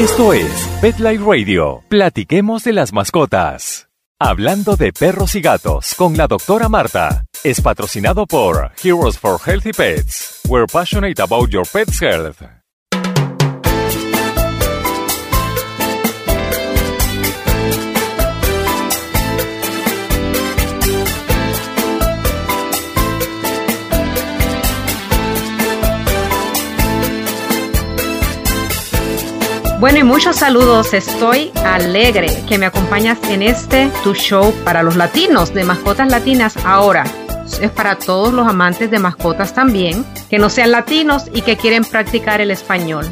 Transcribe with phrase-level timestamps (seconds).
[0.00, 1.82] Esto es Pet Life Radio.
[1.88, 3.88] Platiquemos de las mascotas.
[4.18, 7.24] Hablando de perros y gatos con la doctora Marta.
[7.44, 10.40] Es patrocinado por Heroes for Healthy Pets.
[10.48, 12.42] We're passionate about your pet's health.
[29.78, 30.94] Bueno, y muchos saludos.
[30.94, 36.56] Estoy alegre que me acompañas en este tu show para los latinos de mascotas latinas
[36.64, 37.04] ahora.
[37.60, 41.84] Es para todos los amantes de mascotas también, que no sean latinos y que quieren
[41.84, 43.04] practicar el español.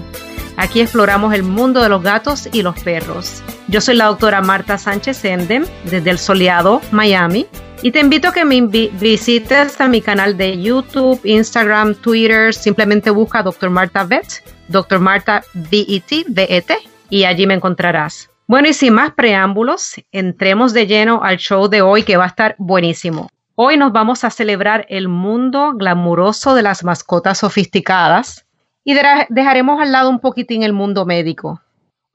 [0.56, 3.42] Aquí exploramos el mundo de los gatos y los perros.
[3.68, 7.46] Yo soy la doctora Marta Sánchez Endem desde el soleado Miami
[7.82, 12.54] y te invito a que me visites a mi canal de YouTube, Instagram, Twitter.
[12.54, 13.68] Simplemente busca Dr.
[13.68, 14.98] Marta Vet, Dr.
[15.00, 16.72] Marta VET, VET,
[17.10, 18.30] y allí me encontrarás.
[18.46, 22.28] Bueno, y sin más preámbulos, entremos de lleno al show de hoy que va a
[22.28, 23.28] estar buenísimo.
[23.54, 28.44] Hoy nos vamos a celebrar el mundo glamuroso de las mascotas sofisticadas
[28.84, 28.94] y
[29.30, 31.62] dejaremos al lado un poquitín el mundo médico.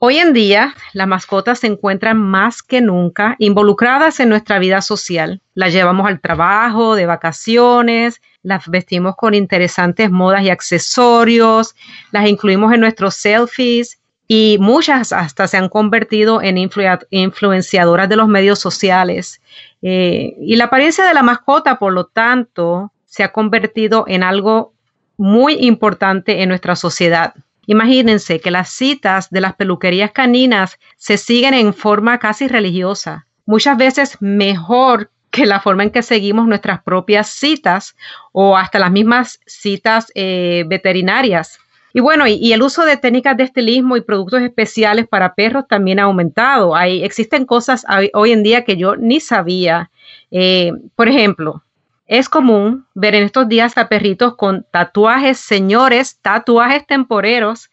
[0.02, 5.42] Hoy en día, las mascotas se encuentran más que nunca involucradas en nuestra vida social.
[5.56, 11.76] Las llevamos al trabajo, de vacaciones, las vestimos con interesantes modas y accesorios,
[12.12, 18.30] las incluimos en nuestros selfies y muchas hasta se han convertido en influenciadoras de los
[18.30, 19.42] medios sociales.
[19.82, 24.72] Eh, y la apariencia de la mascota, por lo tanto, se ha convertido en algo
[25.18, 27.34] muy importante en nuestra sociedad.
[27.70, 33.78] Imagínense que las citas de las peluquerías caninas se siguen en forma casi religiosa, muchas
[33.78, 37.96] veces mejor que la forma en que seguimos nuestras propias citas
[38.32, 41.60] o hasta las mismas citas eh, veterinarias.
[41.94, 46.00] Y bueno, y, el uso de técnicas de estilismo y productos especiales para perros también
[46.00, 46.76] ha aumentado.
[46.76, 49.92] Hay, existen cosas hoy en día que yo ni sabía.
[50.32, 51.62] Eh, por ejemplo,
[52.10, 57.70] es común ver en estos días a perritos con tatuajes, señores, tatuajes temporeros.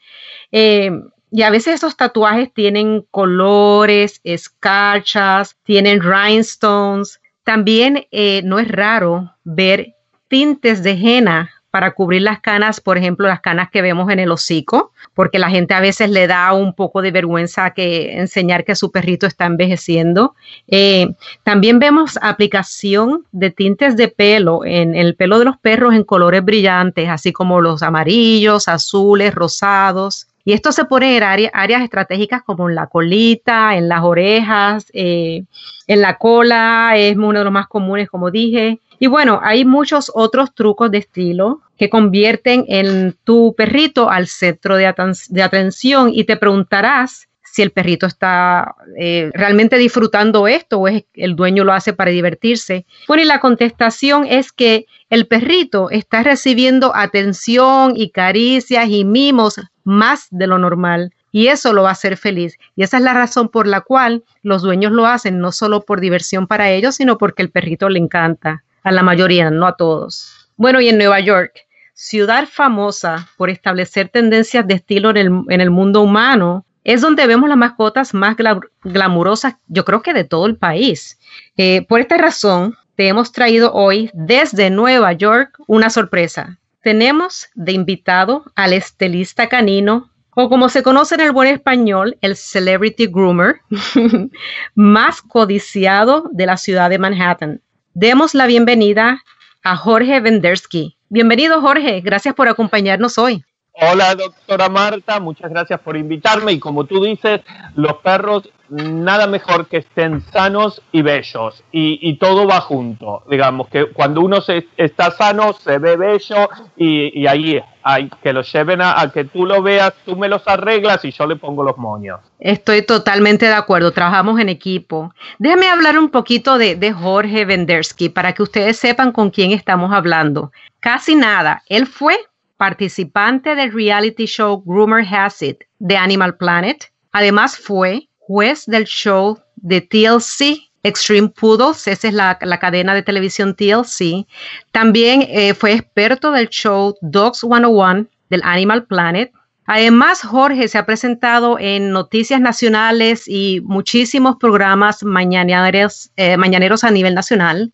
[0.52, 0.90] Eh,
[1.30, 7.20] y a veces esos tatuajes tienen colores, escarchas, tienen rhinestones.
[7.44, 9.94] También eh, no es raro ver
[10.28, 14.30] tintes de henna para cubrir las canas, por ejemplo, las canas que vemos en el
[14.30, 18.76] hocico, porque la gente a veces le da un poco de vergüenza que enseñar que
[18.76, 20.34] su perrito está envejeciendo.
[20.68, 21.08] Eh,
[21.42, 26.44] también vemos aplicación de tintes de pelo en, el pelo de los perros en colores
[26.44, 30.28] brillantes, así como los amarillos, azules, rosados.
[30.44, 35.44] Y esto se pone en áreas estratégicas como en la colita, en las orejas, eh,
[35.88, 38.78] en la cola, es uno de los más comunes, como dije.
[38.98, 44.76] Y bueno, hay muchos otros trucos de estilo que convierten en tu perrito al centro
[44.76, 51.04] de, atención y te preguntarás si el perrito está eh, realmente disfrutando esto o es
[51.14, 52.84] el dueño lo hace para divertirse.
[53.08, 59.58] Bueno, y la contestación es que el perrito está recibiendo atención y caricias y mimos
[59.84, 61.12] más de lo normal.
[61.32, 62.58] Y eso lo va a hacer feliz.
[62.76, 66.00] Y esa es la razón por la cual los dueños lo hacen, no solo por
[66.00, 70.48] diversión para ellos, sino porque el perrito le encanta a la mayoría, no a todos.
[70.56, 76.02] Bueno, y en Nueva York, ciudad famosa por establecer tendencias de estilo en el, mundo
[76.02, 78.36] humano, es donde vemos las mascotas más
[78.84, 81.18] glamurosas, yo creo que de todo el país.
[81.56, 86.60] Eh, por esta razón, te hemos traído hoy desde Nueva York una sorpresa.
[86.80, 92.36] Tenemos de invitado al estilista canino, o como se conoce en el buen español, el
[92.36, 93.62] celebrity groomer,
[94.76, 97.62] más codiciado de la ciudad de Manhattan.
[97.98, 99.22] Demos la bienvenida
[99.62, 100.98] a Jorge Vendersky.
[101.08, 103.42] Bienvenido Jorge, gracias por acompañarnos hoy.
[103.78, 107.42] Hola doctora Marta, muchas gracias por invitarme y como tú dices,
[107.74, 113.22] los perros nada mejor que estén sanos y bellos y, todo va junto.
[113.30, 118.40] Digamos que cuando uno se, está sano se ve bello y, ahí hay que lo
[118.40, 121.76] lleven a, que tú lo veas, tú me los arreglas y yo le pongo los
[121.76, 122.20] moños.
[122.40, 125.12] Estoy totalmente de acuerdo, trabajamos en equipo.
[125.38, 129.92] Déjame hablar un poquito de, de Jorge Vendersky para que ustedes sepan con quién estamos
[129.92, 130.50] hablando.
[130.80, 132.16] Casi nada, él fue
[132.56, 136.90] participante del reality show Rumor Has It de Animal Planet.
[137.12, 143.54] Además fue juez del show de TLC, Extreme Poodles, esa es la, cadena de televisión
[143.54, 144.26] TLC.
[144.70, 149.32] También eh, fue experto del show Dogs 101 del Animal Planet.
[149.66, 156.92] Además, Jorge se ha presentado en noticias nacionales y muchísimos programas mañaneros, eh, mañaneros a
[156.92, 157.72] nivel nacional.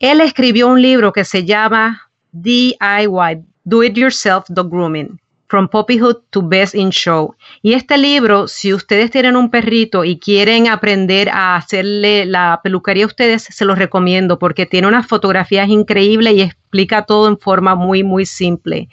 [0.00, 6.22] Él escribió un libro que se llama DIY, Do It Yourself Dog Grooming, From Puppyhood
[6.30, 7.36] to Best in Show.
[7.62, 13.04] Y este libro, si ustedes tienen un perrito y quieren aprender a hacerle la peluquería
[13.04, 17.74] a ustedes, se los recomiendo porque tiene unas fotografías increíbles y explica todo en forma
[17.74, 18.88] muy, muy simple.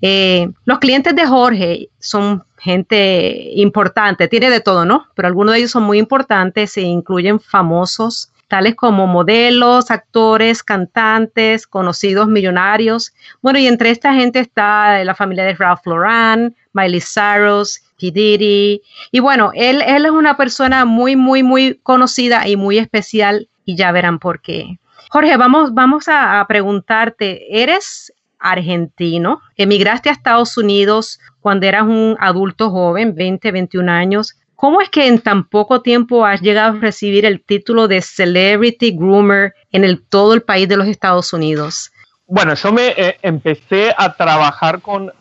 [0.00, 5.06] Eh, los clientes de Jorge son gente importante, tiene de todo, ¿no?
[5.14, 11.66] Pero algunos de ellos son muy importantes, se incluyen famosos, tales como modelos, actores, cantantes,
[11.66, 13.12] conocidos millonarios.
[13.42, 18.10] Bueno, y entre esta gente está la familia de Ralph Lauren, Miley Cyrus, P.
[18.10, 18.82] Diddy.
[19.10, 23.92] Y bueno, él, es una persona muy, muy, muy conocida y muy especial y ya
[23.92, 24.78] verán por qué.
[25.10, 29.40] Jorge, vamos, vamos a preguntarte, ¿eres argentino?
[29.56, 34.36] Emigraste a Estados Unidos cuando eras un adulto joven, 20, 21 años.
[34.56, 38.90] ¿Cómo es que en tan poco tiempo has llegado a recibir el título de Celebrity
[38.96, 41.92] Groomer en todo el país de los Estados Unidos?
[42.26, 45.12] Bueno, yo me eh, empecé a trabajar con,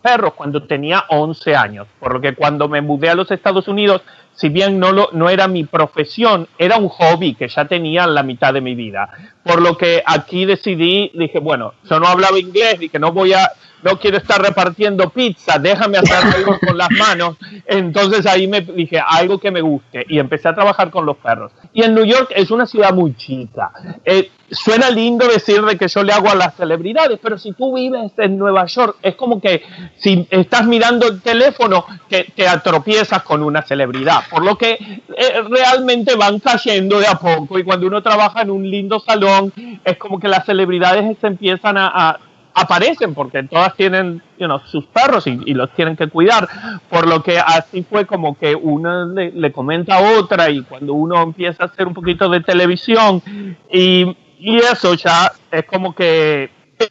[0.00, 4.02] perros cuando tenía 11 años, por lo que cuando me mudé a los Estados Unidos,
[4.34, 8.22] si bien no, lo, no era mi profesión, era un hobby que ya tenía la
[8.22, 9.08] mitad de mi vida.
[9.44, 13.32] Por lo que aquí decidí, dije, bueno, yo no hablaba inglés y que no voy
[13.32, 13.50] a,
[13.82, 17.36] no quiero estar repartiendo pizza, déjame hacer algo con las manos.
[17.66, 21.52] Entonces ahí me dije, algo que me guste y empecé a trabajar con los perros.
[21.72, 23.72] Y en New York es una ciudad muy chica.
[24.04, 27.74] Eh, suena lindo decir de que yo le hago a las celebridades, pero si tú
[27.74, 29.62] vives en Nueva York, es como que
[29.96, 34.24] si estás mirando el teléfono, que te atropiezas con una celebridad.
[34.30, 38.50] Por lo que eh, realmente van cayendo de a poco y cuando uno trabaja en
[38.50, 39.52] un lindo salón,
[39.84, 42.18] es como que las celebridades se empiezan a
[42.54, 44.22] aparecen porque todas tienen
[44.66, 46.48] sus perros y, los tienen que cuidar.
[46.88, 51.22] Por lo que así fue como que una le, comenta a otra y cuando uno
[51.22, 53.22] empieza a hacer un poquito de televisión
[53.70, 56.50] y, eso ya es como que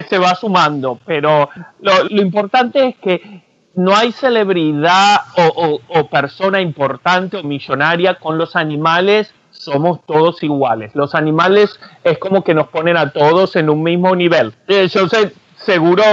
[0.10, 1.00] se va sumando.
[1.06, 1.50] Pero
[1.81, 3.44] lo, importante es que
[3.75, 10.96] no hay celebridad o, o persona importante o millonaria con los animales somos todos iguales.
[10.96, 14.54] Los animales es como que nos ponen a todos en un mismo nivel.
[14.68, 15.34] Eh, yo sé,
[15.66, 16.04] seguro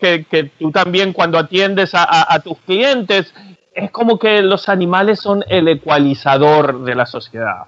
[0.00, 3.32] que, tú también cuando atiendes a, tus clientes,
[3.72, 7.64] es como que los animales son el ecualizador de la sociedad.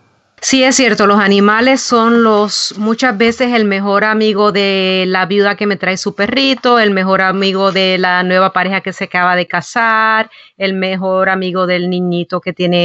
[0.48, 5.56] Sí, es cierto, los animales son los muchas veces el mejor amigo de la viuda
[5.56, 9.34] que me trae su perrito, el mejor amigo de la nueva pareja que se acaba
[9.34, 12.78] de casar, el mejor amigo del niñito que tiene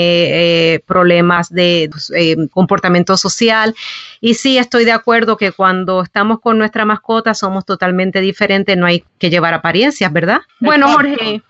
[0.73, 3.75] eh, problemas de pues, eh, comportamiento social.
[4.21, 8.87] Y sí, estoy de acuerdo que cuando estamos con nuestra mascota somos totalmente diferentes, no
[8.87, 10.39] hay que llevar apariencias, ¿verdad?
[10.61, 11.43] Bueno, Jorge,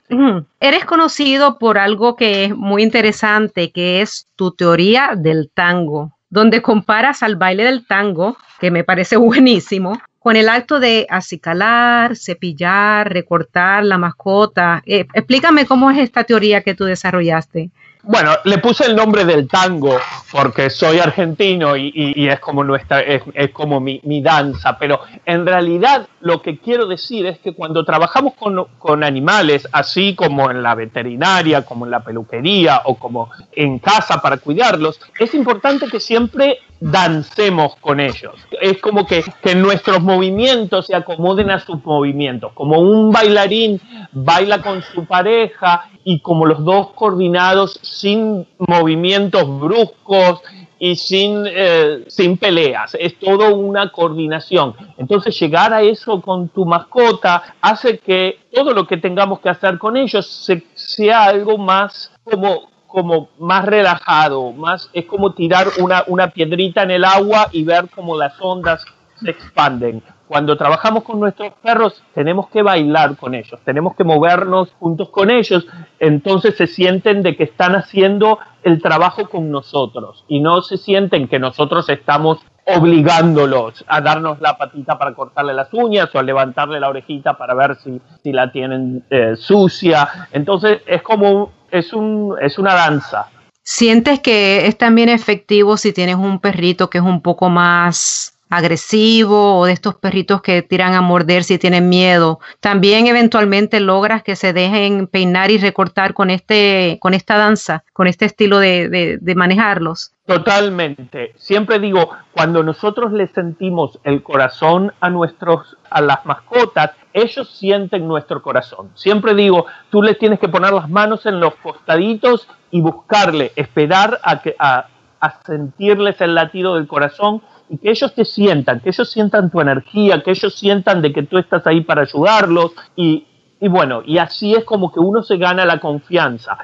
[0.60, 6.62] eres conocido por algo que es muy interesante, que es tu teoría del tango donde
[6.62, 13.12] comparas al baile del tango, que me parece buenísimo, con el acto de acicalar, cepillar,
[13.12, 14.82] recortar la mascota.
[14.86, 17.70] Eh, explícame cómo es esta teoría que tú desarrollaste.
[18.04, 20.00] Bueno, le puse el nombre del tango
[20.32, 23.22] porque soy argentino y, es como nuestra, es,
[23.52, 28.66] como mi, danza, pero en realidad lo que quiero decir es que cuando trabajamos con,
[28.80, 34.20] con, animales, así como en la veterinaria, como en la peluquería o como en casa
[34.20, 38.34] para cuidarlos, es importante que siempre dancemos con ellos.
[38.60, 43.80] Es como que, que nuestros movimientos se acomoden a sus movimientos, como un bailarín
[44.12, 50.42] baila con su pareja y como los dos coordinados sin movimientos bruscos
[50.80, 52.98] y sin, eh, sin peleas.
[53.00, 54.74] Es todo una coordinación.
[54.98, 59.78] Entonces llegar a eso con tu mascota hace que todo lo que tengamos que hacer
[59.78, 66.30] con ellos sea algo más como como más relajado, más es como tirar una, una
[66.30, 70.04] piedrita en el agua y ver cómo las ondas se expanden.
[70.28, 75.30] Cuando trabajamos con nuestros perros tenemos que bailar con ellos, tenemos que movernos juntos con
[75.30, 75.66] ellos,
[76.00, 81.28] entonces se sienten de que están haciendo el trabajo con nosotros y no se sienten
[81.28, 86.80] que nosotros estamos obligándolos a darnos la patita para cortarle las uñas o a levantarle
[86.80, 90.28] la orejita para ver si, si la tienen eh, sucia.
[90.32, 93.28] Entonces es como es, un, es una danza.
[93.64, 99.58] ¿Sientes que es también efectivo si tienes un perrito que es un poco más agresivo
[99.58, 102.42] o de estos perritos que tiran a morder si tienen miedo.
[102.60, 108.08] También eventualmente logras que se dejen peinar y recortar con este, con esta danza, con
[108.08, 110.12] este estilo de, de manejarlos.
[110.32, 111.34] Totalmente.
[111.36, 118.08] Siempre digo, cuando nosotros le sentimos el corazón a nuestros, a las mascotas, ellos sienten
[118.08, 118.92] nuestro corazón.
[118.96, 124.20] Siempre digo, tú le tienes que poner las manos en los costaditos y buscarle, esperar
[124.24, 124.86] a que a,
[125.20, 129.60] a sentirles el latido del corazón y que ellos te sientan, que ellos sientan tu
[129.60, 133.28] energía, que ellos sientan de que tú estás ahí para ayudarlos y
[133.64, 136.58] y bueno, y así es como que uno se gana la confianza.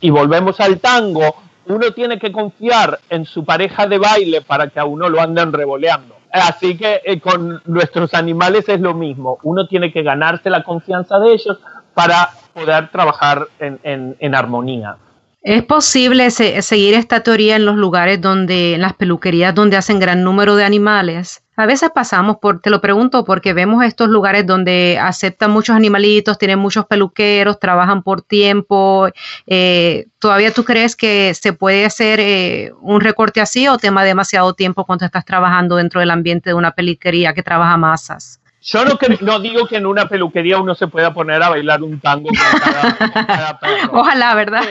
[0.00, 1.36] Y volvemos al tango,
[1.68, 5.52] uno tiene que confiar en su pareja de baile para que a uno lo anden
[5.52, 6.16] revoleando.
[6.30, 9.38] Así que eh, con nuestros animales es lo mismo.
[9.42, 11.58] Uno tiene que ganarse la confianza de ellos
[11.94, 14.96] para poder trabajar en, en armonía.
[15.42, 20.22] ¿Es posible seguir esta teoría en los lugares donde, en las peluquerías donde hacen gran
[20.22, 21.42] número de animales?
[21.58, 26.38] A veces pasamos por, te lo pregunto, porque vemos estos lugares donde aceptan muchos animalitos,
[26.38, 29.08] tienen muchos peluqueros, trabajan por tiempo.
[29.44, 34.54] Eh, ¿Todavía tú crees que se puede hacer eh, un recorte así o tema demasiado
[34.54, 38.38] tiempo cuando estás trabajando dentro del ambiente de una peluquería que trabaja masas?
[38.70, 42.00] Yo no, no, digo que en una peluquería uno se pueda poner a bailar un
[42.00, 42.60] tango con
[43.00, 43.92] cada, perro.
[43.98, 44.62] Ojalá, ¿verdad?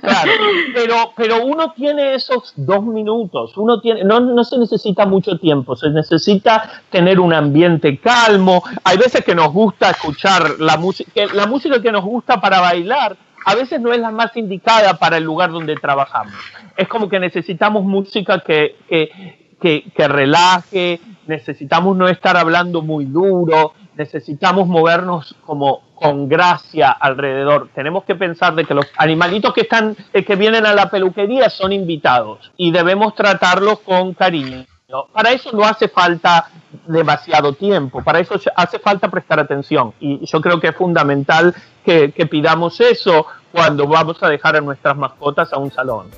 [0.00, 0.32] claro,
[0.74, 5.76] pero, pero uno tiene esos dos minutos, uno tiene, no, no se necesita mucho tiempo,
[5.76, 8.64] se necesita tener un ambiente calmo.
[8.82, 13.16] Hay veces que nos gusta escuchar la música, la música que nos gusta para bailar,
[13.46, 16.34] a veces no es la más indicada para el lugar donde trabajamos.
[16.76, 23.74] Es como que necesitamos música que, que, que, relaje, necesitamos no estar hablando muy duro,
[23.96, 27.68] necesitamos movernos como con gracia alrededor.
[27.74, 31.48] Tenemos que pensar de que los animalitos que están, eh, que vienen a la peluquería
[31.48, 34.66] son invitados y debemos tratarlos con cariño.
[35.12, 36.50] Para eso no hace falta
[36.86, 39.94] demasiado tiempo, para eso hace falta prestar atención.
[40.00, 44.96] Y yo creo que es fundamental que pidamos eso cuando vamos a dejar a nuestras
[44.96, 46.08] mascotas a un salón.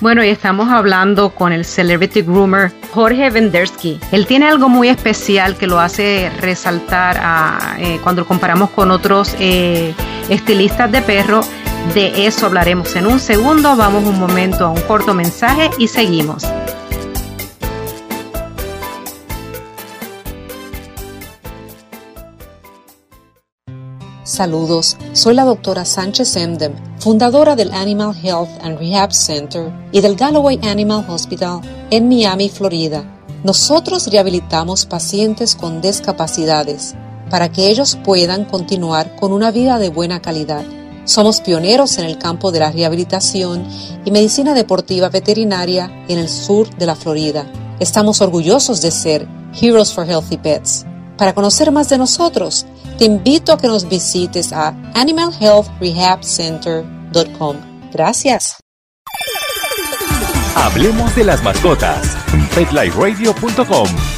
[0.00, 3.98] Bueno, y estamos hablando con el celebrity groomer Jorge Vendersky.
[4.12, 7.20] Él tiene algo muy especial que lo hace resaltar
[7.78, 9.92] eh, cuando lo comparamos con otros eh,
[10.28, 11.40] estilistas de perro.
[11.94, 13.74] De eso hablaremos en un segundo.
[13.74, 16.44] Vamos un momento a un corto mensaje y seguimos.
[24.28, 30.16] Saludos, soy la doctora Sánchez Emdem, fundadora del Animal Health and Rehab Center y del
[30.16, 33.22] Galloway Animal Hospital en Miami, Florida.
[33.42, 36.94] Nosotros rehabilitamos pacientes con discapacidades
[37.30, 40.62] para que ellos puedan continuar con una vida de buena calidad.
[41.06, 43.66] Somos pioneros en el campo de la rehabilitación
[44.04, 47.50] y medicina deportiva veterinaria en el sur de la Florida.
[47.80, 49.26] Estamos orgullosos de ser
[49.58, 50.84] Heroes for Healthy Pets.
[51.18, 52.64] Para conocer más de nosotros,
[52.96, 57.56] te invito a que nos visites a animalhealthrehabcenter.com.
[57.92, 58.58] Gracias.
[60.54, 62.16] Hablemos de las mascotas.
[62.54, 64.17] PetLifeRadio.com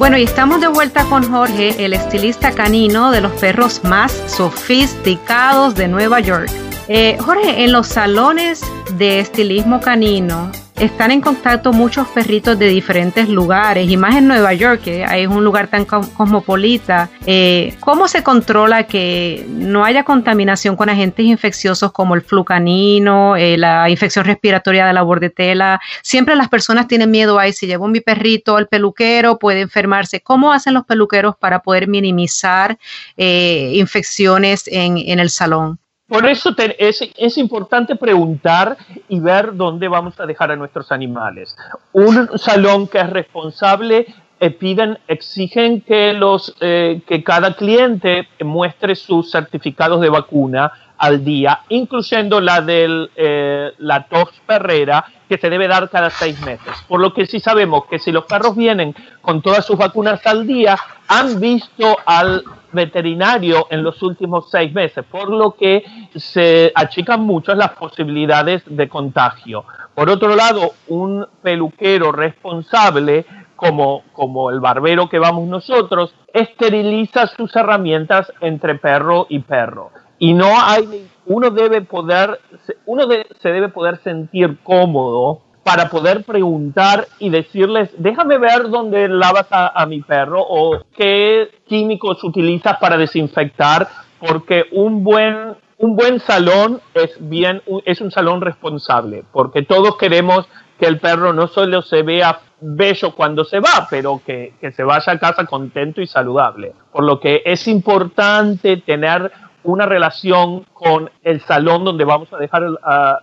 [0.00, 5.74] Bueno, y estamos de vuelta con Jorge, el estilista canino de los perros más sofisticados
[5.74, 6.50] de Nueva York.
[6.88, 8.62] Eh, Jorge, en los salones
[8.96, 14.54] de estilismo canino están en contacto muchos perritos de diferentes lugares y más en Nueva
[14.54, 17.10] York, que es un lugar tan cosmopolita.
[17.26, 23.36] Eh, ¿Cómo se controla que no haya contaminación con agentes infecciosos como el flu canino,
[23.36, 25.80] eh, la infección respiratoria de la bordetela?
[26.02, 30.22] Siempre las personas tienen miedo ahí, si llevo mi perrito al peluquero puede enfermarse.
[30.22, 32.78] ¿Cómo hacen los peluqueros para poder minimizar
[33.16, 35.78] infecciones en el salón?
[36.10, 38.76] Por eso es, importante preguntar
[39.08, 41.56] y ver dónde vamos a dejar a nuestros animales.
[41.92, 44.06] Un salón que es responsable
[44.40, 51.24] eh, piden, exigen que, los, eh, que cada cliente muestre sus certificados de vacuna al
[51.24, 56.74] día, incluyendo la de eh, la tos perrera, que se debe dar cada seis meses.
[56.88, 60.44] Por lo que sí sabemos que si los perros vienen con todas sus vacunas al
[60.44, 60.76] día,
[61.06, 65.84] han visto al veterinario en los últimos seis meses, por lo que
[66.14, 69.64] se achican mucho las posibilidades de contagio.
[69.94, 77.54] Por otro lado, un peluquero responsable como, como el barbero que vamos nosotros, esteriliza sus
[77.54, 79.90] herramientas entre perro y perro.
[80.18, 82.40] Y no hay, uno debe poder,
[82.86, 83.04] uno
[83.40, 89.86] se debe poder sentir cómodo para poder preguntar y decirles, déjame ver dónde lavas a,
[89.86, 93.86] mi perro o qué químicos utilizas para desinfectar,
[94.18, 100.48] porque un buen, un buen salón es, bien, es un salón responsable, porque todos queremos
[100.76, 104.82] que el perro no solo se vea bello cuando se va, pero que, que se
[104.82, 106.72] vaya a casa contento y saludable.
[106.90, 109.30] Por lo que es importante tener
[109.62, 113.18] una relación con el salón donde vamos a dejar a,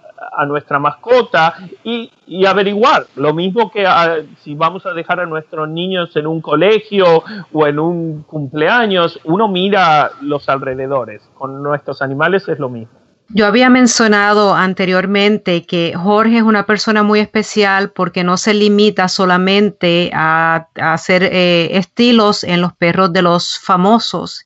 [0.48, 2.12] nuestra mascota y,
[2.46, 3.08] averiguar.
[3.16, 7.68] Lo mismo que ah, si vamos a dejar a nuestros niños en un colegio o
[7.68, 11.22] en un cumpleaños, uno mira los alrededores.
[11.34, 12.98] Con nuestros animales es lo mismo.
[13.30, 19.10] Yo había mencionado anteriormente que Jorge es una persona muy especial porque no se limita
[19.10, 24.46] solamente a, hacer eh, estilos en los perros de los famosos.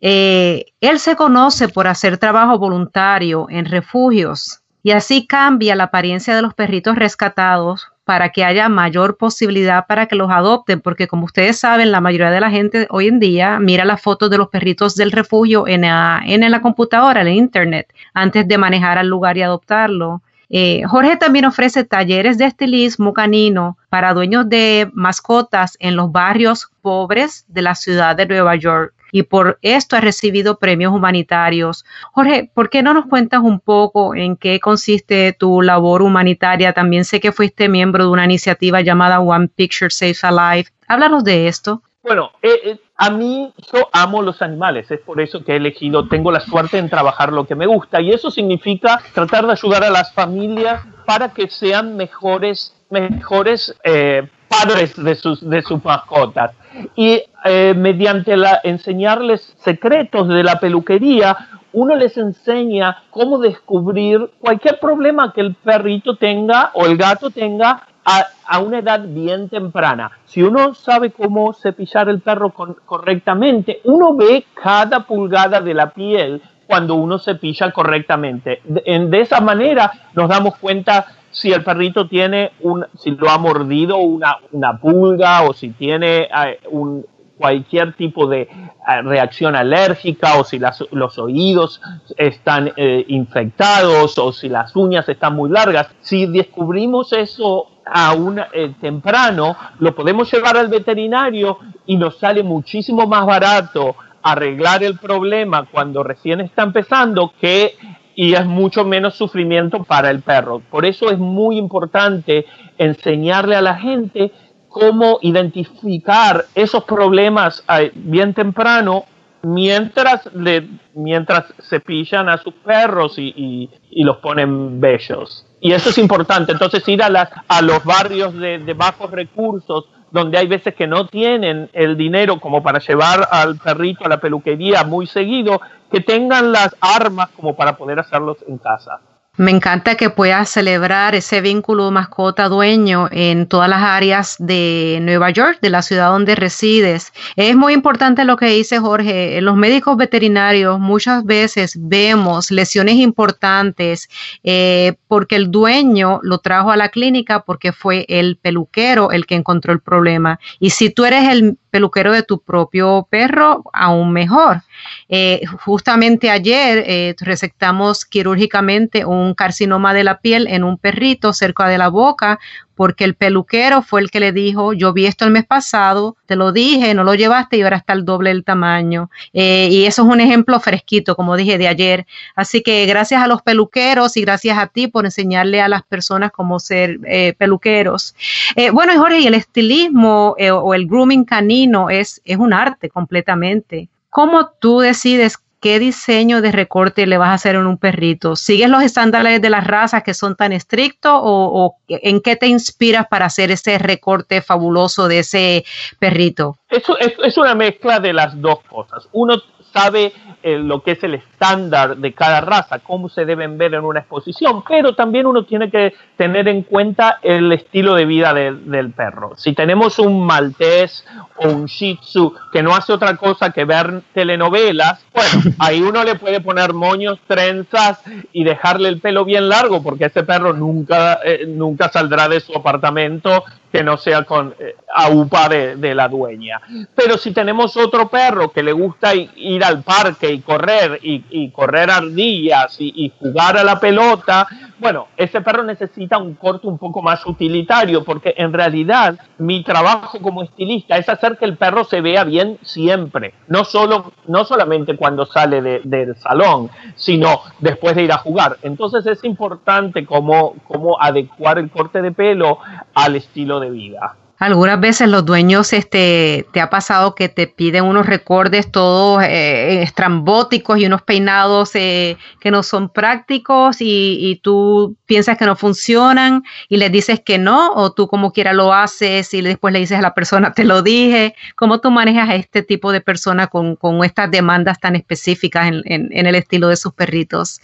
[0.00, 6.34] Eh, él se conoce por hacer trabajo voluntario en refugios y así cambia la apariencia
[6.34, 11.26] de los perritos rescatados para que haya mayor posibilidad para que los adopten, porque como
[11.26, 14.48] ustedes saben, la mayoría de la gente hoy en día mira las fotos de los
[14.48, 19.42] perritos del refugio en la, computadora, en el internet, antes de manejar al lugar y
[19.42, 20.22] adoptarlo.
[20.48, 26.68] Eh, Jorge también ofrece talleres de estilismo canino para dueños de mascotas en los barrios
[26.82, 31.84] pobres de la ciudad de Nueva York y por esto ha recibido premios humanitarios.
[32.12, 36.72] Jorge, ¿por qué no nos cuentas un poco en qué consiste tu labor humanitaria?
[36.72, 40.68] También sé que fuiste miembro de una iniciativa llamada One Picture Saves Alive.
[40.88, 41.82] Háblanos de esto.
[42.02, 46.08] Bueno, eh, eh, a mí yo amo los animales, es por eso que he elegido,
[46.08, 49.84] tengo la suerte en trabajar lo que me gusta y eso significa tratar de ayudar
[49.84, 56.52] a las familias para que sean mejores, mejores eh, padres de sus, de sus mascotas.
[56.96, 61.36] Y eh, mediante la, enseñarles secretos de la peluquería,
[61.72, 67.86] uno les enseña cómo descubrir cualquier problema que el perrito tenga o el gato tenga
[68.04, 70.10] a, a, una edad bien temprana.
[70.24, 76.42] Si uno sabe cómo cepillar el perro correctamente, uno ve cada pulgada de la piel
[76.66, 78.62] cuando uno cepilla correctamente.
[78.64, 83.38] De, de esa manera nos damos cuenta si el perrito tiene un, si lo ha
[83.38, 87.04] mordido una, una pulga o si tiene eh, un,
[87.36, 91.80] cualquier tipo de eh, reacción alérgica o si las, los oídos
[92.16, 95.88] están eh, infectados o si las uñas están muy largas.
[96.00, 98.40] Si descubrimos eso a un
[98.80, 105.64] temprano, lo podemos llevar al veterinario y nos sale muchísimo más barato arreglar el problema
[105.64, 107.74] cuando recién está empezando que
[108.20, 110.60] y es mucho menos sufrimiento para el perro.
[110.70, 112.44] Por eso es muy importante
[112.76, 114.30] enseñarle a la gente
[114.68, 119.06] cómo identificar esos problemas eh, bien temprano
[119.40, 125.46] mientras, le, mientras cepillan a sus perros y, los ponen bellos.
[125.58, 126.52] Y eso es importante.
[126.52, 127.08] Entonces ir a,
[127.48, 132.38] a los barrios de, de bajos recursos donde hay veces que no tienen el dinero
[132.40, 137.56] como para llevar al perrito a la peluquería muy seguido, que tengan las armas como
[137.56, 139.00] para poder hacerlos en casa.
[139.36, 145.60] Me encanta que puedas celebrar ese vínculo mascota-dueño en todas las áreas de Nueva York,
[145.62, 147.12] de la ciudad donde resides.
[147.36, 149.40] Es muy importante lo que dice Jorge.
[149.40, 154.10] Los médicos veterinarios muchas veces vemos lesiones importantes
[154.42, 159.36] eh, porque el dueño lo trajo a la clínica porque fue el peluquero el que
[159.36, 160.38] encontró el problema.
[160.58, 164.62] Y si tú eres el peluquero de tu propio perro, aún mejor.
[165.08, 171.68] Eh, justamente ayer eh, recetamos quirúrgicamente un carcinoma de la piel en un perrito cerca
[171.68, 172.38] de la boca
[172.80, 176.34] porque el peluquero fue el que le dijo, yo vi esto el mes pasado, te
[176.34, 179.10] lo dije, no lo llevaste y ahora está el doble del tamaño.
[179.34, 182.06] Eh, y eso es un ejemplo fresquito, como dije, de ayer.
[182.34, 186.32] Así que gracias a los peluqueros y gracias a ti por enseñarle a las personas
[186.32, 188.14] cómo ser eh, peluqueros.
[188.56, 193.90] Eh, bueno, Jorge, y el estilismo o el grooming canino es, es un arte completamente.
[194.08, 198.34] ¿Cómo tú decides qué diseño de recorte le vas a hacer en un perrito.
[198.34, 203.06] ¿Sigues los estándares de las razas que son tan estrictos o, en qué te inspiras
[203.08, 205.64] para hacer ese recorte fabuloso de ese
[205.98, 206.56] perrito?
[206.70, 209.08] Es una mezcla de las dos cosas.
[209.12, 209.36] Uno
[209.72, 213.84] sabe eh, lo que es el estándar de cada raza, cómo se deben ver en
[213.84, 218.52] una exposición, pero también uno tiene que tener en cuenta el estilo de vida de,
[218.52, 219.32] del perro.
[219.36, 221.04] Si tenemos un maltés
[221.36, 226.04] o un shih tzu que no hace otra cosa que ver telenovelas, bueno, ahí uno
[226.04, 228.00] le puede poner moños, trenzas
[228.32, 232.56] y dejarle el pelo bien largo, porque ese perro nunca, eh, nunca saldrá de su
[232.56, 236.60] apartamento que no sea con eh, de, la dueña.
[236.94, 241.90] Pero si tenemos otro perro que le gusta ir al parque y correr y, correr
[241.90, 244.46] ardillas y, jugar a la pelota,
[244.80, 250.18] bueno, ese perro necesita un corte un poco más utilitario porque en realidad mi trabajo
[250.20, 254.96] como estilista es hacer que el perro se vea bien siempre, no, solo, no solamente
[254.96, 258.56] cuando sale de, del salón, sino después de ir a jugar.
[258.62, 262.58] Entonces es importante cómo, cómo adecuar el corte de pelo
[262.94, 264.16] al estilo de vida.
[264.40, 269.82] Algunas veces los dueños, este, te ha pasado que te piden unos recordes todos eh,
[269.82, 276.42] estrambóticos y unos peinados eh, que no son prácticos y, tú piensas que no funcionan
[276.70, 279.98] y les dices que no o tú como quiera lo haces y después le dices
[279.98, 281.34] a la persona te lo dije.
[281.54, 285.82] ¿Cómo tú manejas a este tipo de persona con, con estas demandas tan específicas en,
[285.84, 287.60] en, en el estilo de sus perritos?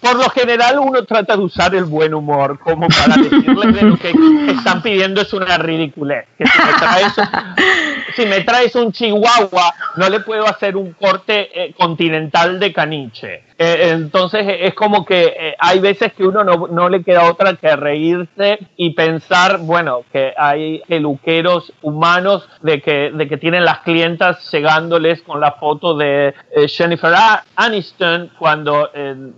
[0.00, 3.96] Por lo general uno trata de usar el buen humor como para decirles de lo
[3.96, 4.12] que
[4.56, 6.26] están pidiendo es una ridiculez.
[6.38, 7.12] Que si, me traes,
[8.16, 13.44] si me traes un chihuahua, no le puedo hacer un corte eh, continental de caniche.
[13.62, 17.52] Eh, entonces es como que eh, hay veces que uno no, no, le queda otra
[17.56, 23.80] que reírse y pensar, bueno, que hay peluqueros humanos de que, de que tienen las
[23.80, 26.32] clientas llegándoles con la foto de
[26.68, 27.12] Jennifer
[27.54, 28.88] Aniston cuando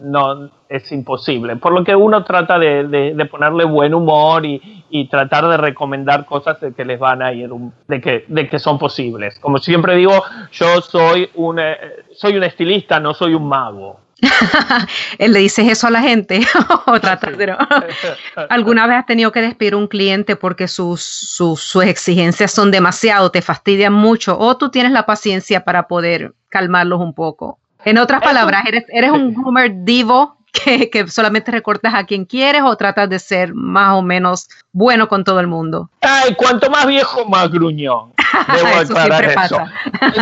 [0.01, 1.57] no es imposible.
[1.57, 6.61] Por lo que uno trata de, ponerle buen humor y, y, tratar de recomendar cosas
[6.61, 7.51] de que les van a ir,
[7.89, 9.39] de que, de que son posibles.
[9.39, 11.77] Como siempre digo, yo soy un, eh,
[12.15, 14.01] soy un estilista, no soy un mago.
[15.19, 16.41] ¿Le dices eso a la gente?
[18.49, 23.31] ¿Alguna vez has tenido que despedir a un cliente porque sus, sus, exigencias son demasiado,
[23.31, 27.59] te fastidian mucho, o tú tienes la paciencia para poder calmarlos un poco?
[27.85, 32.63] En otras palabras, ¿eres, eres un groomer divo que, que, solamente recortas a quien quieres
[32.65, 35.91] o tratas de ser más o menos bueno con todo el mundo?
[36.01, 38.13] Ay, cuanto más viejo, más gruñón.
[38.55, 39.73] Debo eso siempre Pasa.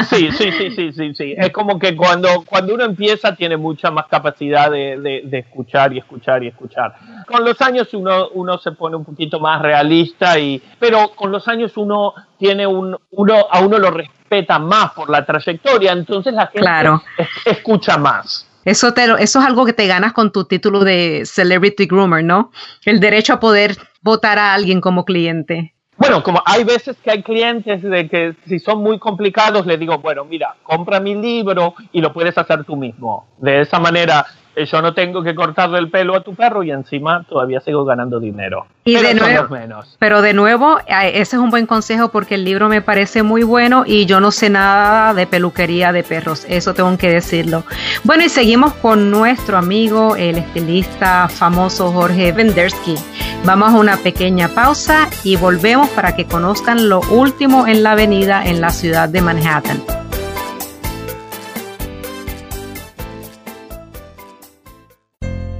[0.08, 1.34] Sí, sí, sí, sí, sí, sí.
[1.36, 5.92] Es como que cuando, cuando uno empieza tiene mucha más capacidad de, de, de escuchar
[5.92, 6.94] y escuchar y escuchar.
[7.26, 11.46] Con los años uno, uno se pone un poquito más realista, y, pero con los
[11.48, 16.46] años uno tiene un, uno, a uno lo respeta más por la trayectoria, entonces la
[16.46, 17.04] gente
[17.44, 18.49] escucha más.
[18.64, 22.52] Eso, te, eso es algo que te ganas con tu título de Celebrity Groomer, ¿no?
[22.84, 25.74] El derecho a poder votar a alguien como cliente.
[25.96, 29.98] Bueno, como hay veces que hay clientes de que si son muy complicados, le digo,
[29.98, 33.26] bueno, mira, compra mi libro y lo puedes hacer tú mismo.
[33.36, 34.24] De esa manera
[34.56, 38.20] yo no tengo que cortarle el pelo a tu perro y encima todavía sigo ganando
[38.20, 38.66] dinero.
[38.84, 39.96] Y pero de nuevo, menos.
[39.98, 43.84] pero de nuevo, ese es un buen consejo porque el libro me parece muy bueno
[43.86, 47.64] y yo no sé nada de peluquería de perros, eso tengo que decirlo.
[48.04, 52.96] Bueno, y seguimos con nuestro amigo, el estilista famoso Jorge Vendersky.
[53.44, 58.44] Vamos a una pequeña pausa y volvemos para que conozcan lo último en la avenida
[58.44, 59.99] en la ciudad de Manhattan.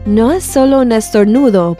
[0.06, 1.76] No es solo un estornudo.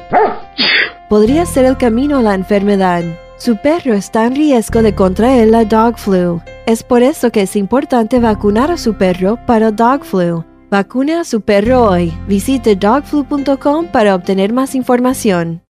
[1.08, 3.02] Podría ser el camino a la enfermedad.
[3.38, 6.42] Su perro está en riesgo de contraer la dog flu.
[6.66, 10.44] Es por eso que es importante vacunar a su perro para dog flu.
[10.70, 12.12] Vacune a su perro hoy.
[12.28, 15.62] Visite dogflu.com para obtener más información.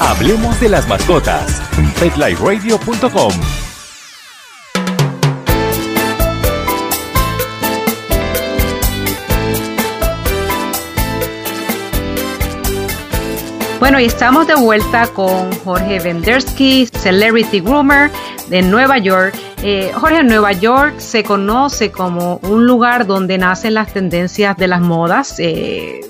[0.00, 1.60] Hablemos de las mascotas.
[2.00, 3.65] PetLifeRadio.com
[13.78, 18.10] Bueno, y estamos de vuelta con Jorge Vendersky, Celebrity Groomer
[18.48, 19.34] de Nueva York.
[19.62, 24.80] Eh, Jorge, Nueva York se conoce como un lugar donde nacen las tendencias de las
[24.80, 26.00] modas, eh,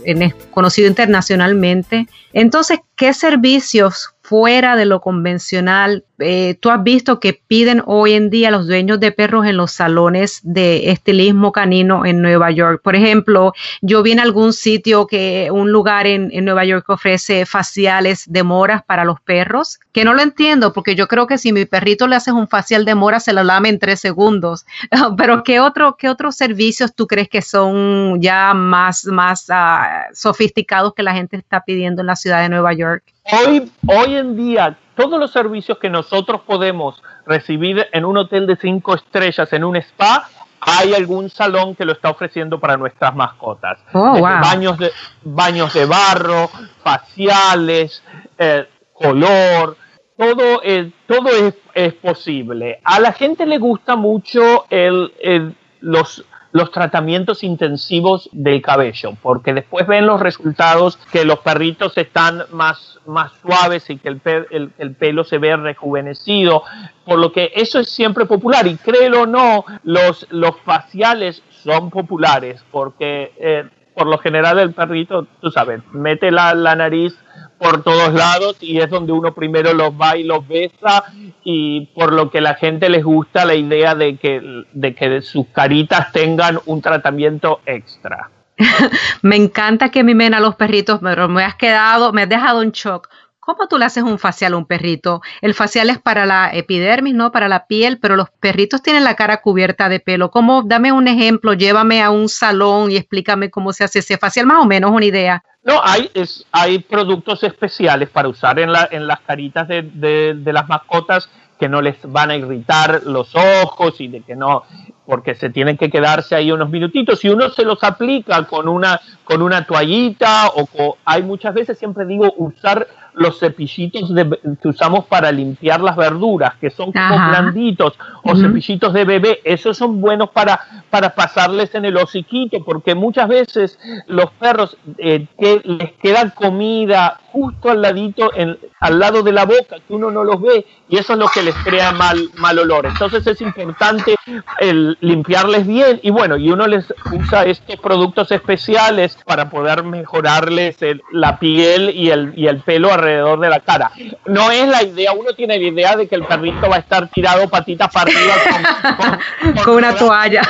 [0.53, 2.07] conocido internacionalmente.
[2.33, 6.05] Entonces, ¿qué servicios fuera de lo convencional.
[6.19, 9.71] Eh, tú has visto que piden hoy en día los dueños de perros en los
[9.71, 12.81] salones de estilismo canino en Nueva York.
[12.83, 18.25] Por ejemplo, yo vi en algún sitio que un lugar en, Nueva York ofrece faciales
[18.27, 21.65] de moras para los perros, que no lo entiendo porque yo creo que si mi
[21.65, 24.67] perrito le haces un facial de mora se lo lame en tres segundos.
[25.17, 30.95] Pero ¿qué, otro, qué otros servicios tú crees que son ya más, más uh, sofisticados
[30.95, 33.05] que la gente está pidiendo en la ciudad de Nueva York?
[33.33, 38.57] Hoy, hoy en día, todos los servicios que nosotros podemos recibir en un hotel de
[38.57, 40.29] cinco estrellas, en un spa,
[40.61, 43.79] hay algún salón que lo está ofreciendo para nuestras mascotas.
[43.93, 44.91] Oh, baños, de,
[45.23, 46.51] baños de barro,
[46.83, 48.03] faciales,
[48.39, 49.77] eh, color,
[50.17, 52.81] todo, es, todo es, es, posible.
[52.85, 56.25] A la gente le gusta mucho el, el, los
[56.57, 62.99] los tratamientos intensivos del cabello, porque después ven los resultados que los perritos están más,
[63.05, 66.63] más suaves y que el, el, pelo se ve rejuvenecido,
[67.05, 71.91] por lo que eso es siempre popular y créelo o no, los, los faciales son
[71.91, 77.15] populares porque eh, por lo general el perrito, tú sabes, mete la, la nariz
[77.59, 81.05] por todos lados y es donde uno primero los va y los besa
[81.45, 85.47] y por lo que la gente les gusta la idea de que, de que sus
[85.49, 88.31] caritas tengan un tratamiento extra.
[89.23, 92.73] me encanta que mimen a los perritos, pero me has quedado, me has dejado en
[92.73, 93.09] shock.
[93.47, 95.23] ¿Cómo tú le haces un facial a un perrito?
[95.41, 97.31] El facial es para la epidermis, ¿no?
[97.31, 100.33] Para la piel, pero los perritos tienen la cara cubierta de pelo.
[100.33, 100.65] ¿Cómo?
[100.65, 104.59] Dame un ejemplo, llévame a un salón y explícame cómo se hace ese facial, más
[104.59, 105.45] o menos una idea.
[105.67, 110.53] No, hay, es, hay productos especiales para usar en, la, en las caritas de, de,
[110.53, 114.63] las mascotas que no les van a irritar los ojos y de que no,
[115.05, 117.25] porque se tienen que quedarse ahí unos minutitos.
[117.25, 122.07] Y uno se los aplica con una, con una toallita o hay muchas veces, siempre
[122.07, 124.13] digo, usar los cepillitos
[124.61, 129.77] que usamos para limpiar las verduras, que son como blanditos, o cepillitos de bebé, esos
[129.77, 135.63] son buenos para, para pasarles en el hociquito, porque muchas veces los perros eh, que
[135.65, 140.23] les queda comida justo al ladito, en, al lado de la boca, que uno no
[140.23, 142.85] los ve, y eso es lo que les crea mal, mal olor.
[142.85, 144.16] Entonces es importante
[144.61, 150.77] el limpiarles bien, y bueno, y uno les usa estos productos especiales para poder mejorarles
[151.13, 153.93] la piel y el, y el pelo alrededor de la cara.
[154.27, 157.09] No es la idea, uno tiene la idea de que el perrito va a estar
[157.09, 159.21] tirado patitas para arriba
[159.65, 160.43] con, una toalla.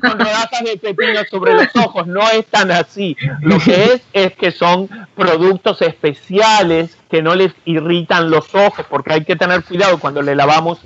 [0.00, 2.06] con rodajas de pepino sobre los ojos.
[2.06, 3.16] No es tan así.
[3.40, 9.12] Lo que es es que son productos especiales que no les irritan los ojos, porque
[9.14, 10.80] hay que tener cuidado cuando le lavamos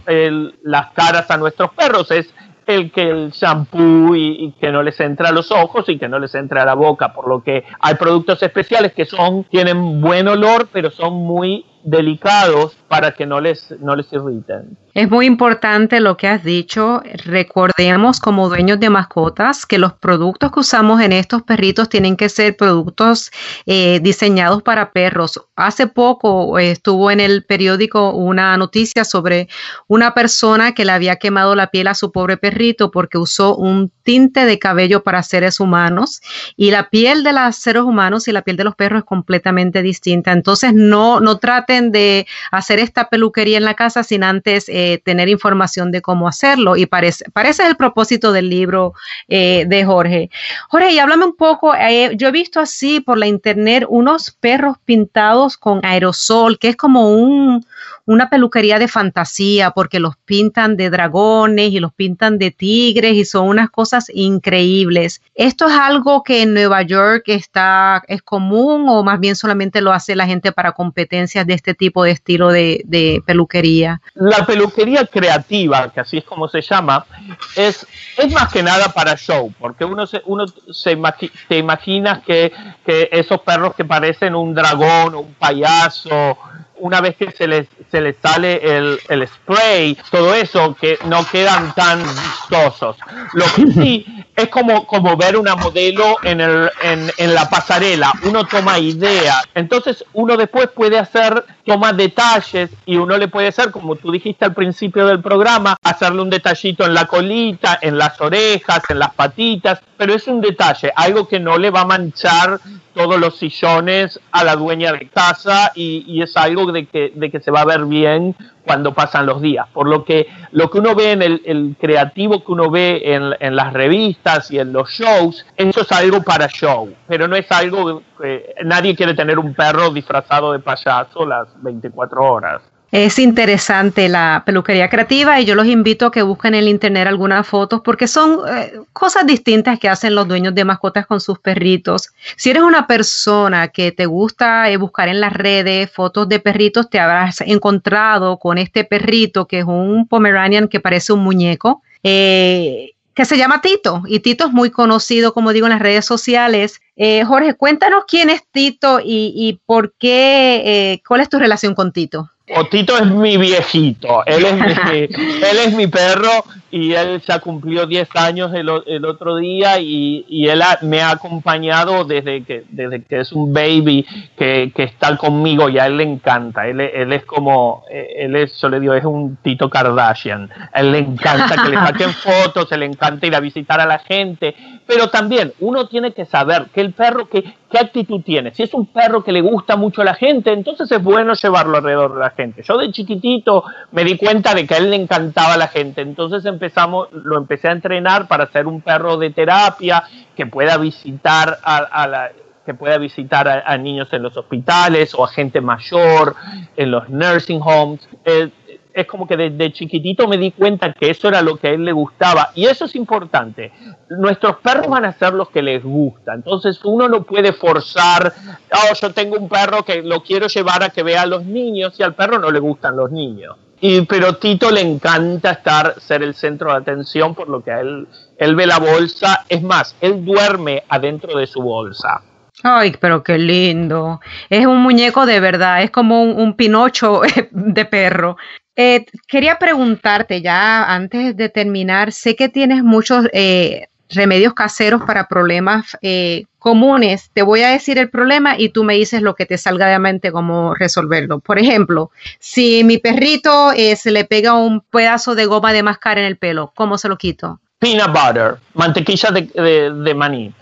[0.62, 2.10] las caras a nuestros perros.
[2.10, 2.32] Es
[2.66, 6.18] el que el shampoo y, que no les entra a los ojos y que no
[6.18, 10.28] les entra a la boca, por lo que hay productos especiales que son tienen buen
[10.28, 14.76] olor, pero son muy delicados para que no les, no les irriten.
[14.94, 17.00] Es muy importante lo que has dicho.
[17.24, 22.28] Recordemos como dueños de mascotas que los productos que usamos en estos perritos tienen que
[22.28, 23.30] ser productos
[23.66, 25.40] eh, diseñados para perros.
[25.54, 29.48] Hace poco eh, estuvo en el periódico una noticia sobre
[29.86, 33.92] una persona que le había quemado la piel a su pobre perrito porque usó un
[34.02, 36.20] tinte de cabello para seres humanos
[36.56, 39.80] y la piel de los seres humanos y la piel de los perros es completamente
[39.80, 40.32] distinta.
[40.32, 45.28] Entonces no, no traten de hacer esta peluquería en la casa sin antes eh, tener
[45.28, 46.76] información de cómo hacerlo.
[46.76, 48.94] Y parece, parece el propósito del libro
[49.28, 50.30] eh, de Jorge.
[50.68, 54.76] Jorge, y háblame un poco, eh, yo he visto así por la internet unos perros
[54.84, 57.64] pintados con aerosol, que es como un,
[58.10, 63.24] una peluquería de fantasía porque los pintan de dragones y los pintan de tigres y
[63.24, 65.22] son unas cosas increíbles.
[65.36, 69.92] ¿Esto es algo que en Nueva York está, es común o más bien solamente lo
[69.92, 74.00] hace la gente para competencias de este tipo de estilo de, peluquería?
[74.14, 77.06] La peluquería creativa, que así es como se llama,
[77.54, 77.86] es,
[78.18, 80.98] es más que nada para show, porque uno se, uno se
[81.46, 82.52] te imaginas que,
[82.84, 86.36] que esos perros que parecen un dragón un payaso
[86.80, 91.24] una vez que se les, se les sale el, el spray, todo eso, que no
[91.30, 92.96] quedan tan vistosos.
[93.32, 98.12] Lo que sí es como, como ver una modelo en, el, en, en la pasarela,
[98.24, 103.70] uno toma idea, entonces uno después puede hacer, toma detalles y uno le puede hacer,
[103.70, 108.20] como tú dijiste al principio del programa, hacerle un detallito en la colita, en las
[108.20, 112.58] orejas, en las patitas, pero es un detalle, algo que no le va a manchar
[112.94, 117.38] todos los sillones a la dueña de casa y, es algo de que, de que
[117.38, 118.34] se va a ver bien
[118.64, 119.66] cuando pasan los días.
[119.74, 123.54] Por lo que lo que uno ve en el, creativo que uno ve en, en,
[123.54, 128.02] las revistas y en los shows, eso es algo para show, pero no es algo
[128.18, 132.62] que nadie quiere tener un perro disfrazado de payaso las 24 horas.
[132.92, 137.06] Es interesante la peluquería creativa y yo los invito a que busquen en el internet
[137.06, 141.38] algunas fotos porque son eh, cosas distintas que hacen los dueños de mascotas con sus
[141.38, 142.08] perritos.
[142.36, 146.90] Si eres una persona que te gusta eh, buscar en las redes fotos de perritos,
[146.90, 151.82] te habrás encontrado con este perrito que es un Pomeranian que parece un muñeco.
[152.02, 156.06] Eh, que se llama Tito y Tito es muy conocido, como digo, en las redes
[156.06, 156.80] sociales.
[157.26, 162.30] Jorge, cuéntanos quién es Tito y, y por qué, cuál es tu relación con Tito.
[162.56, 164.92] Otito es mi viejito, él es mi,
[165.50, 170.24] él es mi perro y él ya cumplió 10 años el, el otro día y,
[170.28, 174.06] y él me ha acompañado desde que, desde que es un baby
[174.36, 178.60] que, que, está conmigo y a él le encanta, él, él es como, él es,
[178.60, 182.68] yo le digo, es un Tito Kardashian, a él le encanta que le saquen fotos,
[182.68, 184.54] se le encanta ir a visitar a la gente,
[184.86, 188.74] pero también uno tiene que saber que el perro, que, qué actitud tiene, si es
[188.74, 192.20] un perro que le gusta mucho a la gente, entonces es bueno llevarlo alrededor de
[192.20, 192.62] la gente.
[192.62, 196.44] Yo de chiquitito me di cuenta de que a él le encantaba la gente, entonces
[196.60, 200.04] empezamos, lo empecé a entrenar para ser un perro de terapia
[200.36, 202.30] que pueda visitar a, la
[202.66, 206.36] que pueda visitar a, niños en los hospitales o a gente mayor
[206.76, 208.06] en los nursing homes.
[208.24, 208.50] Eh,
[208.92, 211.84] es como que desde chiquitito me di cuenta que eso era lo que a él
[211.84, 213.72] le gustaba y eso es importante.
[214.10, 218.32] Nuestros perros van a hacer lo que les gusta, entonces uno no puede forzar,
[218.72, 221.98] oh, yo tengo un perro que lo quiero llevar a que vea a los niños
[221.98, 223.56] y al perro no le gustan los niños.
[223.80, 227.80] Y, pero Tito le encanta estar, ser el centro de atención por lo que a
[227.80, 232.22] él, él ve la bolsa, es más, él duerme adentro de su bolsa.
[232.62, 234.20] Ay, pero qué lindo.
[234.50, 238.36] Es un muñeco de verdad, es como un, pinocho de perro.
[238.76, 245.28] Eh, quería preguntarte ya antes de terminar, sé que tienes muchos eh, remedios caseros para
[245.28, 247.30] problemas eh, comunes.
[247.32, 249.98] Te voy a decir el problema y tú me dices lo que te salga de
[249.98, 251.40] mente cómo resolverlo.
[251.40, 256.24] Por ejemplo, si mi perrito se le pega un pedazo de goma de mascar en
[256.24, 257.60] el pelo, ¿cómo se lo quito?
[257.80, 260.52] peanut butter, mantequilla de, maní,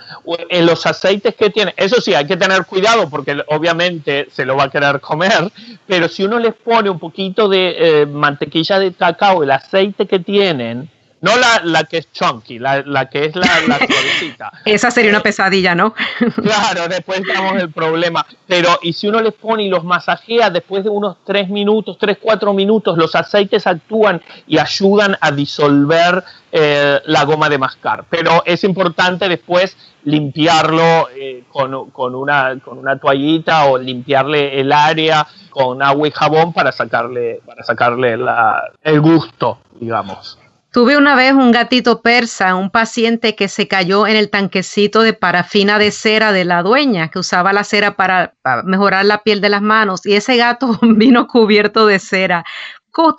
[0.49, 4.57] en los aceites que tiene, eso sí, hay que tener cuidado porque obviamente se lo
[4.57, 5.51] va a querer comer,
[5.87, 10.21] pero si uno les pone un poquito de eh, mantequilla de cacao, el aceite que
[10.21, 10.89] tienen,
[11.21, 14.53] no la, la que es chunky, la, la que es la, la suavecita.
[14.65, 15.95] Esa sería una pesadilla, ¿no?
[16.43, 18.25] claro, después tenemos el problema.
[18.47, 22.19] Pero, y si uno les pone y los masajea después de unos 3 minutos, 3,
[22.21, 28.05] 4 minutos, los aceites actúan y ayudan a disolver eh, la goma de mascar.
[28.09, 34.73] Pero es importante después limpiarlo eh, con, con, una, con una toallita o limpiarle el
[34.73, 40.39] área con agua y jabón para sacarle, para sacarle la, el gusto, digamos.
[40.79, 45.13] Tuve una vez un gatito persa, un paciente que se cayó en el tanquecito de
[45.13, 49.49] parafina de cera de la dueña, que usaba la cera para, mejorar la piel de
[49.49, 52.45] las manos, y ese gato vino cubierto de cera.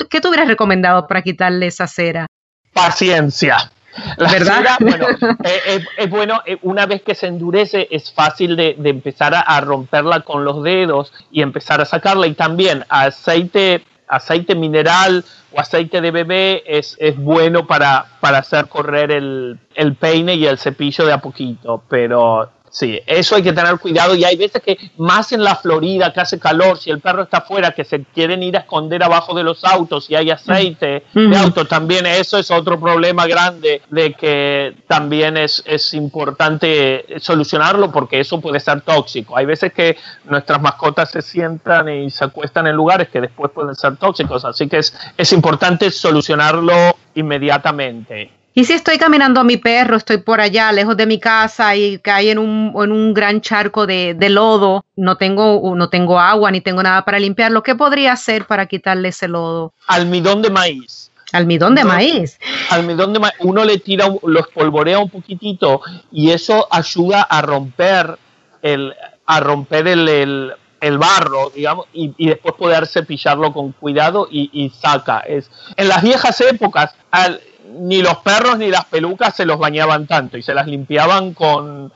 [0.09, 2.27] ¿Qué te hubieras recomendado para quitarle esa cera?
[2.71, 3.69] Paciencia.
[4.15, 4.77] La ¿verdad?
[4.79, 5.07] bueno,
[5.43, 10.21] eh, es, bueno, eh, una vez que se endurece es fácil de, empezar a, romperla
[10.21, 12.25] con los dedos y empezar a sacarla.
[12.25, 18.67] Y también aceite aceite mineral o aceite de bebé es, es bueno para, para hacer
[18.67, 23.53] correr el, el peine y el cepillo de a poquito, pero Sí, eso hay que
[23.53, 26.99] tener cuidado y hay veces que más en la Florida que hace calor, si el
[26.99, 30.29] perro está afuera, que se quieren ir a esconder abajo de los autos y hay
[30.29, 37.05] aceite de auto, también eso es otro problema grande de que también es, es importante
[37.19, 39.35] solucionarlo porque eso puede ser tóxico.
[39.35, 43.75] Hay veces que nuestras mascotas se sientan y se acuestan en lugares que después pueden
[43.75, 48.38] ser tóxicos, así que es, es importante solucionarlo inmediatamente.
[48.53, 51.99] Y si estoy caminando a mi perro, estoy por allá, lejos de mi casa y
[51.99, 56.59] cae en un, en un gran charco de, lodo, no tengo, no tengo agua ni
[56.59, 59.73] tengo nada para limpiarlo, ¿qué podría hacer para quitarle ese lodo?
[59.87, 61.11] Almidón de maíz.
[61.31, 62.39] Almidón de maíz.
[62.71, 63.35] Almidón de maíz.
[63.39, 65.81] Uno le tira, los polvorea un poquitito
[66.11, 68.17] y eso ayuda a romper
[68.63, 68.95] el,
[69.27, 74.71] a romper el, el barro, digamos, y, y, después poder cepillarlo con cuidado y, y
[74.71, 75.19] saca.
[75.19, 77.39] Es, en las viejas épocas, al,
[77.77, 81.91] ni los perros ni las pelucas se los bañaban tanto y se las limpiaban con,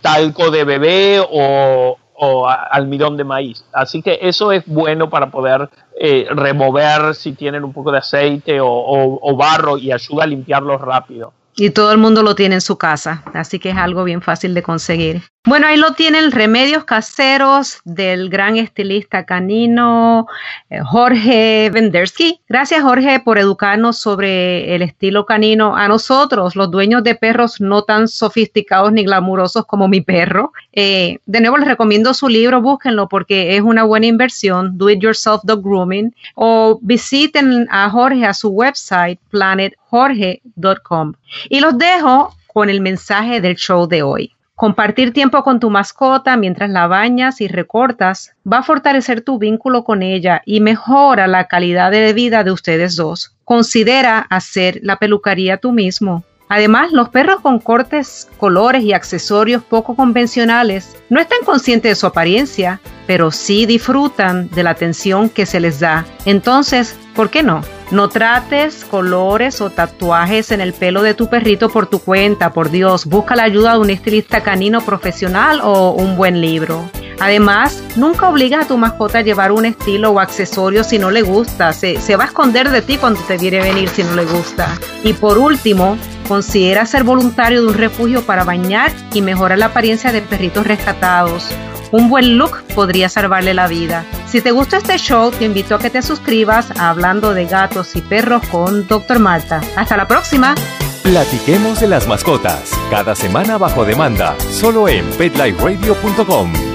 [0.00, 1.96] talco de bebé o,
[2.48, 3.64] almidón de maíz.
[3.72, 5.68] Así que eso es bueno para poder
[6.00, 11.32] eh, remover si tienen un poco de aceite o barro y ayuda a limpiarlos rápido.
[11.56, 14.52] Y todo el mundo lo tiene en su casa, así que es algo bien fácil
[14.52, 15.22] de conseguir.
[15.46, 20.26] Bueno, ahí lo tienen remedios caseros del gran estilista canino
[20.70, 22.40] eh, Jorge Vendersky.
[22.48, 27.82] Gracias Jorge por educarnos sobre el estilo canino a nosotros, los dueños de perros no
[27.82, 30.52] tan sofisticados ni glamurosos como mi perro.
[30.72, 35.00] Eh, de nuevo les recomiendo su libro, búsquenlo porque es una buena inversión, Do It
[35.00, 39.20] Yourself Dog Grooming, o visiten a Jorge a su website
[39.90, 41.14] planetjorge.com.
[41.48, 44.32] Y los dejo con el mensaje del show de hoy.
[44.54, 49.84] Compartir tiempo con tu mascota mientras la bañas y recortas va a fortalecer tu vínculo
[49.84, 53.34] con ella y mejora la calidad de vida de ustedes dos.
[53.44, 56.24] Considera hacer la peluquería tú mismo.
[56.48, 62.06] Además, los perros con cortes, colores y accesorios poco convencionales no están conscientes de su
[62.06, 66.06] apariencia, pero sí disfrutan de la atención que se les da.
[66.24, 67.62] Entonces, ¿por qué no?
[67.90, 72.70] No trates colores o tatuajes en el pelo de tu perrito por tu cuenta, por
[72.70, 73.06] Dios.
[73.06, 76.90] Busca la ayuda de un estilista canino profesional o un buen libro.
[77.20, 81.22] Además, nunca obligas a tu mascota a llevar un estilo o accesorio si no le
[81.22, 81.72] gusta.
[81.72, 84.68] Se, se va a esconder de ti cuando te a venir si no le gusta.
[85.04, 85.96] Y por último,
[86.28, 91.48] considera ser voluntario de un refugio para bañar y mejorar la apariencia de perritos rescatados.
[91.92, 94.04] Un buen look podría salvarle la vida.
[94.26, 98.02] Si te gusta este show, te invito a que te suscribas Hablando de Gatos y
[98.02, 99.18] Perros con Dr.
[99.18, 99.60] Marta.
[99.76, 100.54] Hasta la próxima.
[101.02, 106.65] Platiquemos de las mascotas, cada semana bajo demanda, solo en petliferadio.com.